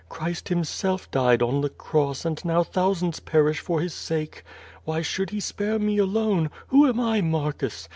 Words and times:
Christ 0.09 0.49
himself 0.49 1.11
died 1.11 1.43
on 1.43 1.61
the 1.61 1.69
cross 1.69 2.25
and 2.25 2.43
now 2.43 2.63
thou 2.63 2.91
sands 2.93 3.19
perish 3.19 3.59
for 3.59 3.81
his 3.81 3.93
sake. 3.93 4.41
Wliy 4.87 5.03
should 5.05 5.29
he 5.29 5.39
spare 5.39 5.77
me 5.77 5.97
aloqe? 5.97 6.49
Who 6.69 6.87
am 6.87 6.99
I, 6.99 7.21
Marcus? 7.21 7.87